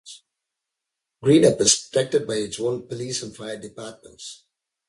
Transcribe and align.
Greenup 1.23 1.61
is 1.61 1.75
protected 1.75 2.25
by 2.25 2.33
its 2.37 2.59
own 2.59 2.87
police 2.87 3.21
and 3.21 3.35
fire 3.35 3.59
departments. 3.59 4.45